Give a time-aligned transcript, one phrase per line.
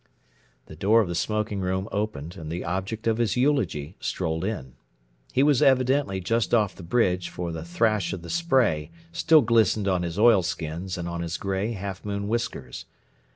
[0.65, 4.73] The door of the smoking room opened and the object of his eulogy strolled in.
[5.31, 9.87] He was evidently just off the bridge, for the thrash of the spray still glistened
[9.87, 12.85] on his oilskins and on his gray, half moon whiskers.